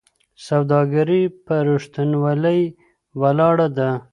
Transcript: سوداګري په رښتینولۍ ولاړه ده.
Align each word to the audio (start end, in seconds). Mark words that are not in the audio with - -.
سوداګري 0.47 1.21
په 1.45 1.55
رښتینولۍ 1.67 2.61
ولاړه 3.21 3.67
ده. 3.77 3.89